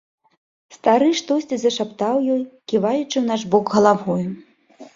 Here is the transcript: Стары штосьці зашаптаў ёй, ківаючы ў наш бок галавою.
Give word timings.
Стары 0.77 1.09
штосьці 1.19 1.59
зашаптаў 1.65 2.15
ёй, 2.37 2.41
ківаючы 2.73 3.07
ў 3.19 3.25
наш 3.31 3.41
бок 3.55 3.65
галавою. 3.77 4.21